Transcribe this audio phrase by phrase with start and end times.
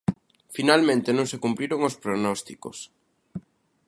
[0.55, 2.77] Finalmente non se cumpriron os prognósticos.